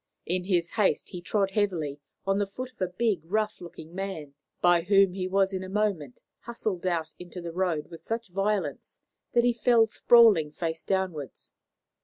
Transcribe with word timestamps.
In 0.25 0.45
his 0.45 0.71
haste 0.71 1.09
he 1.09 1.21
trod 1.21 1.51
heavily 1.51 1.99
on 2.25 2.39
the 2.39 2.47
foot 2.47 2.71
of 2.71 2.81
a 2.81 2.87
big, 2.87 3.21
rough 3.23 3.61
looking 3.61 3.93
man, 3.93 4.33
by 4.59 4.81
whom 4.81 5.13
he 5.13 5.27
was 5.27 5.53
in 5.53 5.63
a 5.63 5.69
moment 5.69 6.21
hustled 6.39 6.87
out 6.87 7.13
into 7.19 7.39
the 7.39 7.51
road 7.53 7.91
with 7.91 8.01
such 8.01 8.29
violence 8.29 8.99
that 9.33 9.43
he 9.43 9.53
fell 9.53 9.85
sprawling 9.85 10.49
face 10.51 10.83
downwards. 10.85 11.53